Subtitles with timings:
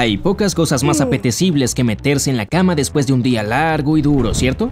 [0.00, 3.98] Hay pocas cosas más apetecibles que meterse en la cama después de un día largo
[3.98, 4.70] y duro, ¿cierto?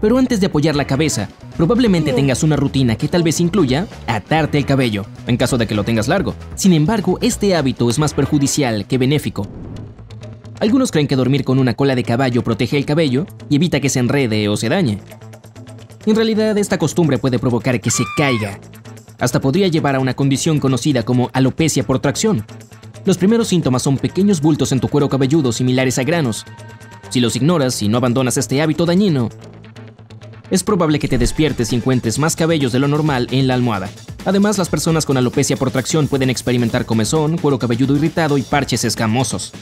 [0.00, 4.56] Pero antes de apoyar la cabeza, probablemente tengas una rutina que tal vez incluya atarte
[4.56, 6.36] el cabello, en caso de que lo tengas largo.
[6.54, 9.44] Sin embargo, este hábito es más perjudicial que benéfico.
[10.60, 13.88] Algunos creen que dormir con una cola de caballo protege el cabello y evita que
[13.88, 15.00] se enrede o se dañe.
[16.06, 18.60] En realidad, esta costumbre puede provocar que se caiga.
[19.18, 22.44] Hasta podría llevar a una condición conocida como alopecia por tracción.
[23.04, 26.46] Los primeros síntomas son pequeños bultos en tu cuero cabelludo similares a granos.
[27.10, 29.28] Si los ignoras y no abandonas este hábito dañino,
[30.50, 33.90] es probable que te despiertes y encuentres más cabellos de lo normal en la almohada.
[34.24, 38.84] Además, las personas con alopecia por tracción pueden experimentar comezón, cuero cabelludo irritado y parches
[38.84, 39.52] escamosos.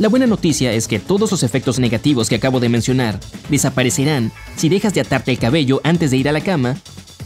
[0.00, 4.68] La buena noticia es que todos los efectos negativos que acabo de mencionar desaparecerán si
[4.68, 6.76] dejas de atarte el cabello antes de ir a la cama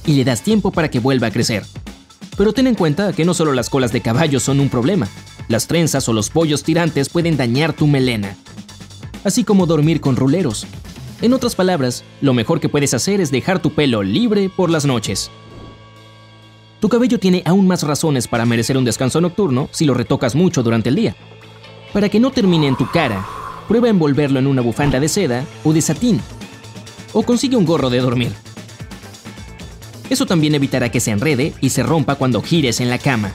[0.05, 1.65] y le das tiempo para que vuelva a crecer.
[2.43, 5.07] Pero ten en cuenta que no solo las colas de caballo son un problema,
[5.47, 8.37] las trenzas o los pollos tirantes pueden dañar tu melena,
[9.23, 10.67] así como dormir con ruleros.
[11.21, 14.85] En otras palabras, lo mejor que puedes hacer es dejar tu pelo libre por las
[14.85, 15.31] noches.
[16.81, 20.65] Tu cabello tiene aún más razones para merecer un descanso nocturno si lo retocas mucho
[20.65, 21.15] durante el día.
[21.93, 23.25] Para que no termine en tu cara,
[23.69, 26.21] prueba envolverlo en una bufanda de seda o de satín.
[27.13, 28.33] O consigue un gorro de dormir.
[30.13, 33.33] Eso también evitará que se enrede y se rompa cuando gires en la cama.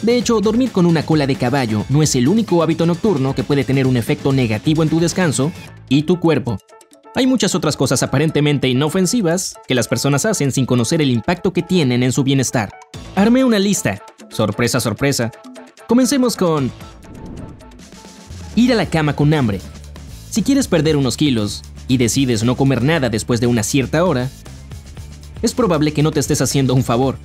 [0.00, 3.44] De hecho, dormir con una cola de caballo no es el único hábito nocturno que
[3.44, 5.52] puede tener un efecto negativo en tu descanso
[5.90, 6.56] y tu cuerpo.
[7.14, 11.62] Hay muchas otras cosas aparentemente inofensivas que las personas hacen sin conocer el impacto que
[11.62, 12.70] tienen en su bienestar.
[13.14, 14.02] Armé una lista.
[14.30, 15.30] Sorpresa, sorpresa.
[15.86, 16.72] Comencemos con...
[18.56, 19.60] Ir a la cama con hambre.
[20.30, 24.30] Si quieres perder unos kilos y decides no comer nada después de una cierta hora,
[25.42, 27.18] es probable que no te estés haciendo un favor.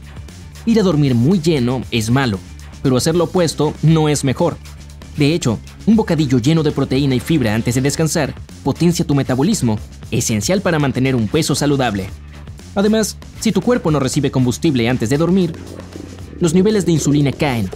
[0.65, 2.39] Ir a dormir muy lleno es malo,
[2.81, 4.57] pero hacer lo opuesto no es mejor.
[5.17, 8.33] De hecho, un bocadillo lleno de proteína y fibra antes de descansar
[8.63, 9.77] potencia tu metabolismo,
[10.09, 12.07] esencial para mantener un peso saludable.
[12.75, 15.53] Además, si tu cuerpo no recibe combustible antes de dormir,
[16.39, 17.69] los niveles de insulina caen.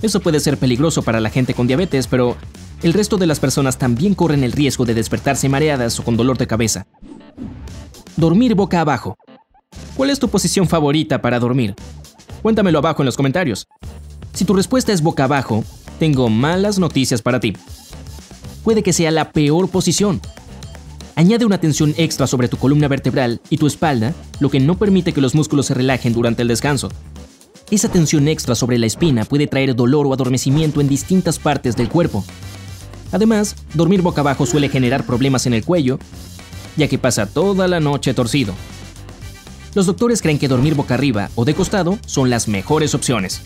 [0.00, 2.36] Eso puede ser peligroso para la gente con diabetes, pero
[2.82, 6.38] el resto de las personas también corren el riesgo de despertarse mareadas o con dolor
[6.38, 6.86] de cabeza.
[8.16, 9.18] Dormir boca abajo.
[9.98, 11.74] ¿Cuál es tu posición favorita para dormir?
[12.40, 13.66] Cuéntamelo abajo en los comentarios.
[14.32, 15.64] Si tu respuesta es boca abajo,
[15.98, 17.54] tengo malas noticias para ti.
[18.62, 20.20] Puede que sea la peor posición.
[21.16, 25.12] Añade una tensión extra sobre tu columna vertebral y tu espalda, lo que no permite
[25.12, 26.90] que los músculos se relajen durante el descanso.
[27.68, 31.88] Esa tensión extra sobre la espina puede traer dolor o adormecimiento en distintas partes del
[31.88, 32.24] cuerpo.
[33.10, 35.98] Además, dormir boca abajo suele generar problemas en el cuello,
[36.76, 38.54] ya que pasa toda la noche torcido.
[39.78, 43.42] Los doctores creen que dormir boca arriba o de costado son las mejores opciones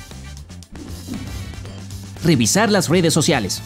[2.24, 3.60] revisar las redes sociales.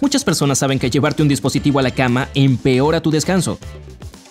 [0.00, 3.58] Muchas personas saben que llevarte un dispositivo a la cama empeora tu descanso.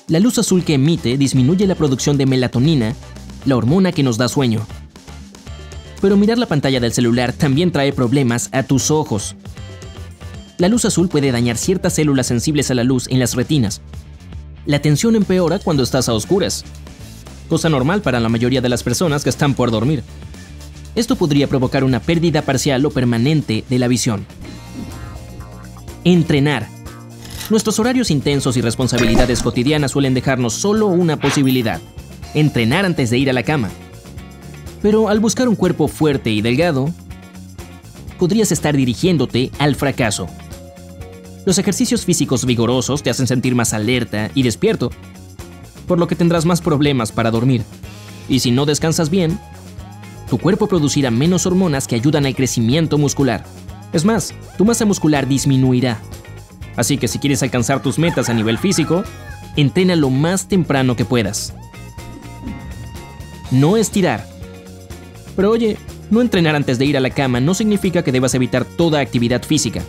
[0.08, 2.96] La luz azul que emite disminuye la producción de melatonina,
[3.44, 4.66] la hormona que nos da sueño.
[6.02, 9.36] Pero mirar la pantalla del celular también trae problemas a tus ojos.
[10.58, 13.82] La luz azul puede dañar ciertas células sensibles a la luz en las retinas.
[14.66, 16.64] La tensión empeora cuando estás a oscuras,
[17.50, 20.04] cosa normal para la mayoría de las personas que están por dormir.
[20.96, 24.26] Esto podría provocar una pérdida parcial o permanente de la visión.
[26.04, 26.68] Entrenar.
[27.50, 31.82] Nuestros horarios intensos y responsabilidades cotidianas suelen dejarnos solo una posibilidad,
[32.34, 33.70] entrenar antes de ir a la cama.
[34.82, 36.90] Pero al buscar un cuerpo fuerte y delgado,
[38.20, 40.28] podrías estar dirigiéndote al fracaso.
[41.46, 44.92] Los ejercicios físicos vigorosos te hacen sentir más alerta y despierto,
[45.88, 47.64] por lo que tendrás más problemas para dormir.
[48.30, 49.38] Y si no descansas bien,
[50.30, 53.44] tu cuerpo producirá menos hormonas que ayudan al crecimiento muscular.
[53.92, 56.00] Es más, tu masa muscular disminuirá.
[56.76, 59.04] Así que si quieres alcanzar tus metas a nivel físico,
[59.56, 61.54] entrena lo más temprano que puedas.
[63.52, 64.26] No estirar.
[65.36, 65.78] Pero oye,
[66.10, 69.44] no entrenar antes de ir a la cama no significa que debas evitar toda actividad
[69.44, 69.84] física.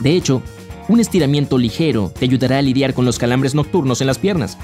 [0.00, 0.42] De hecho,
[0.88, 4.58] un estiramiento ligero te ayudará a lidiar con los calambres nocturnos en las piernas.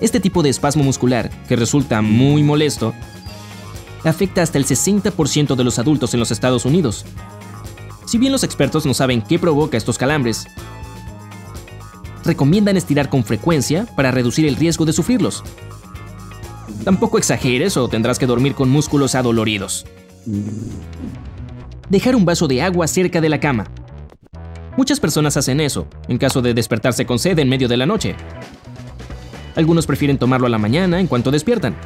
[0.00, 2.94] Este tipo de espasmo muscular, que resulta muy molesto,
[4.04, 7.04] afecta hasta el 60% de los adultos en los Estados Unidos.
[8.06, 10.46] Si bien los expertos no saben qué provoca estos calambres,
[12.24, 15.42] recomiendan estirar con frecuencia para reducir el riesgo de sufrirlos.
[16.84, 19.86] Tampoco exageres o tendrás que dormir con músculos adoloridos.
[21.88, 23.70] Dejar un vaso de agua cerca de la cama.
[24.76, 28.16] Muchas personas hacen eso, en caso de despertarse con sed en medio de la noche.
[29.56, 31.76] Algunos prefieren tomarlo a la mañana en cuanto despiertan,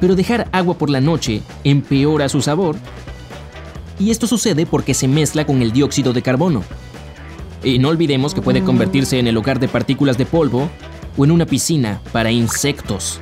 [0.00, 2.76] pero dejar agua por la noche empeora su sabor
[3.98, 6.62] Y esto sucede porque se mezcla con el dióxido de carbono.
[7.62, 10.68] Y no olvidemos que puede convertirse en el hogar de partículas de polvo
[11.16, 13.20] o en una piscina para insectos.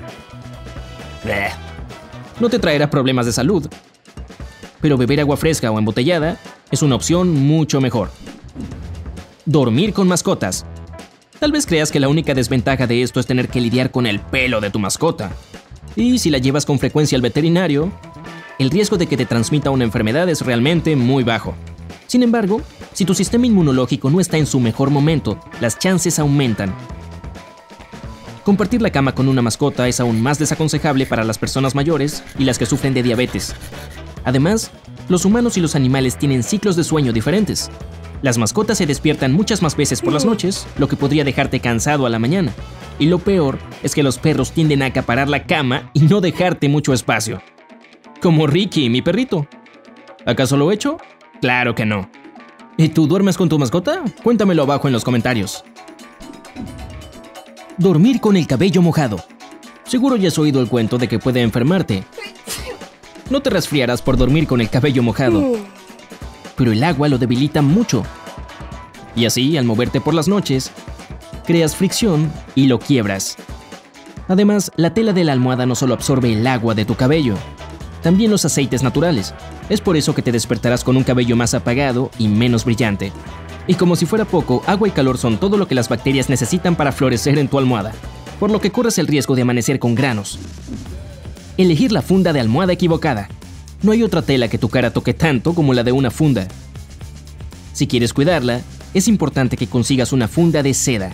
[2.41, 3.69] No te traerá problemas de salud,
[4.81, 6.39] pero beber agua fresca o embotellada
[6.71, 8.11] es una opción mucho mejor.
[9.45, 10.67] Dormir con mascotas.
[11.43, 14.21] Tal vez creas que la única desventaja de esto es tener que lidiar con el
[14.21, 15.33] pelo de tu mascota.
[15.97, 17.91] Y si la llevas con frecuencia al veterinario,
[18.61, 21.57] el riesgo de que te transmita una enfermedad es realmente muy bajo.
[22.07, 22.63] Sin embargo,
[22.93, 26.73] si tu sistema inmunológico no está en su mejor momento, las chances aumentan.
[28.45, 32.45] Compartir la cama con una mascota es aún más desaconsejable para las personas mayores y
[32.45, 33.53] las que sufren de diabetes.
[34.23, 34.71] Además,
[35.09, 37.69] los humanos y los animales tienen ciclos de sueño diferentes.
[38.23, 42.07] Las mascotas se despiertan muchas más veces por las noches, lo que podría dejarte cansado
[42.07, 42.53] a la mañana.
[43.01, 46.69] Y lo peor es que los perros tienden a acaparar la cama y no dejarte
[46.69, 47.43] mucho espacio.
[48.21, 49.49] Como Ricky, mi perrito.
[50.25, 50.99] ¿Acaso lo he hecho?
[51.41, 52.09] Claro que no.
[52.77, 54.05] ¿Y tú duermes con tu mascota?
[54.23, 55.65] Cuéntamelo abajo en los comentarios.
[57.77, 59.17] Dormir con el cabello mojado.
[59.83, 62.05] Seguro ya has oído el cuento de que puede enfermarte.
[63.31, 65.57] No te resfriarás por dormir con el cabello mojado,
[66.57, 68.03] pero el agua lo debilita mucho.
[69.15, 70.71] Y así, al moverte por las noches,
[71.47, 73.37] creas fricción y lo quiebras.
[74.29, 77.37] Además, la tela de la almohada no solo absorbe el agua de tu cabello,
[78.03, 79.33] también los aceites naturales.
[79.69, 83.13] Es por eso que te despertarás con un cabello más apagado y menos brillante.
[83.67, 86.75] Y como si fuera poco, agua y calor son todo lo que las bacterias necesitan
[86.75, 87.93] para florecer en tu almohada,
[88.41, 90.39] por lo que corres el riesgo de amanecer con granos.
[91.57, 93.29] Elegir la funda de almohada equivocada.
[93.83, 96.47] No hay otra tela que tu cara toque tanto como la de una funda.
[97.73, 98.61] Si quieres cuidarla,
[98.95, 101.13] es importante que consigas una funda de seda.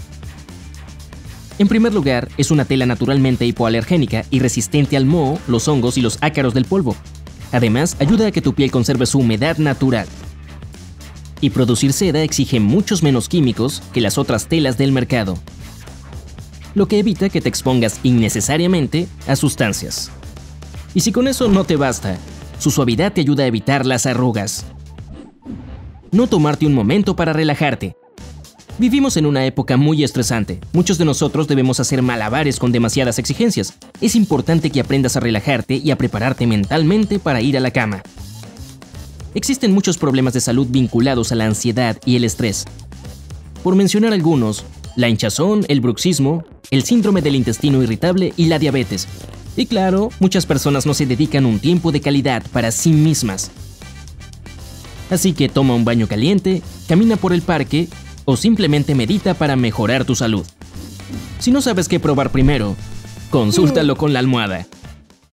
[1.58, 6.02] En primer lugar, es una tela naturalmente hipoalergénica y resistente al moho, los hongos y
[6.02, 6.94] los ácaros del polvo.
[7.52, 10.06] Además, ayuda a que tu piel conserve su humedad natural.
[11.40, 15.38] Y producir seda exige muchos menos químicos que las otras telas del mercado,
[16.74, 20.10] lo que evita que te expongas innecesariamente a sustancias.
[20.94, 22.18] Y si con eso no te basta,
[22.58, 24.66] su suavidad te ayuda a evitar las arrugas.
[26.10, 27.96] No tomarte un momento para relajarte.
[28.78, 30.60] Vivimos en una época muy estresante.
[30.72, 33.74] Muchos de nosotros debemos hacer malabares con demasiadas exigencias.
[34.00, 38.02] Es importante que aprendas a relajarte y a prepararte mentalmente para ir a la cama.
[39.34, 42.64] Existen muchos problemas de salud vinculados a la ansiedad y el estrés.
[43.62, 44.64] Por mencionar algunos,
[44.96, 49.08] la hinchazón, el bruxismo, el síndrome del intestino irritable y la diabetes.
[49.58, 53.50] Y claro, muchas personas no se dedican un tiempo de calidad para sí mismas.
[55.10, 57.88] Así que toma un baño caliente, camina por el parque
[58.24, 60.46] o simplemente medita para mejorar tu salud.
[61.40, 62.76] Si no sabes qué probar primero,
[63.30, 64.68] consúltalo con la almohada.